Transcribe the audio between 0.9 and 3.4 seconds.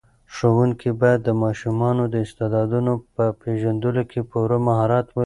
باید د ماشومانو د استعدادونو په